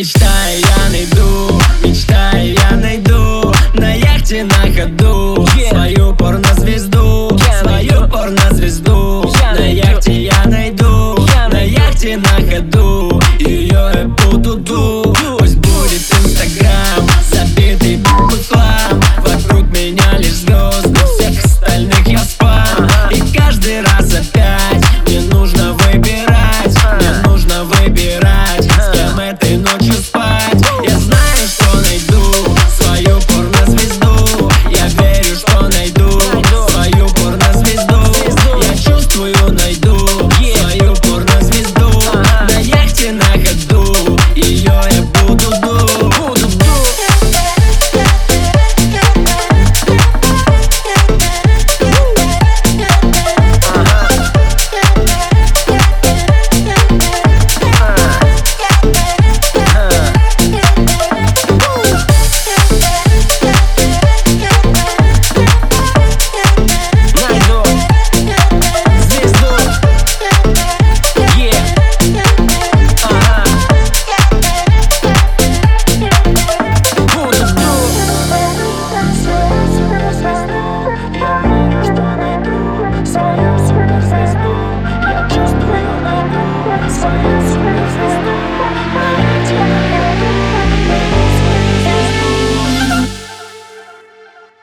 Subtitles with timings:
[0.00, 9.30] Мечтая я найду, мечтая я найду На яхте на ходу Свою порнозвезду, свою порнозвезду.
[9.58, 11.18] На яхте я найду,
[11.52, 13.20] на яхте на ходу.
[13.40, 15.14] Ее я буду ду.
[15.38, 22.88] Пусть будет инстаграм, забитый бухлам Вокруг меня лишь звезды, всех остальных я спам.
[23.10, 24.89] И каждый раз опять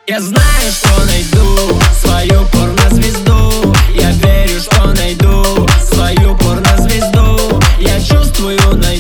[0.09, 3.75] Я знаю, что найду свою порнозвезду.
[3.94, 7.62] Я верю, что найду свою порнозвезду.
[7.78, 8.97] Я чувствую, найду